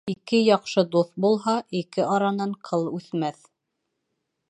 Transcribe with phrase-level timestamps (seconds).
[0.11, 3.41] Ике яҡшы дуҫ булһа, ике аранан ҡыл үҫмәҫ.